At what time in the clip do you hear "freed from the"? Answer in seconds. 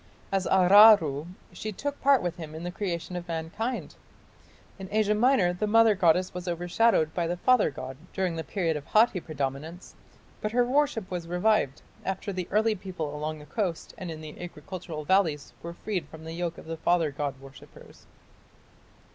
15.75-16.33